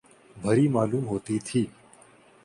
بھری 0.35 0.67
معلوم 0.67 1.03
ہوتی 1.07 1.37
تھی۔ 1.39 1.61